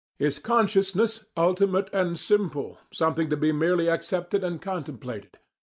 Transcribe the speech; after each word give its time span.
Is 0.17 0.39
"consciousness" 0.39 1.25
ultimate 1.37 1.87
and 1.93 2.17
simple, 2.17 2.79
something 2.91 3.29
to 3.29 3.37
be 3.37 3.51
merely 3.51 3.87
accepted 3.87 4.43
and 4.43 4.59
contemplated? 4.59 5.37